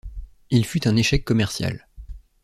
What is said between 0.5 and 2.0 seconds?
fut un échec commercial.